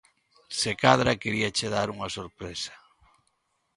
[0.59, 2.73] Se cadra queríache dar unha sorpresa.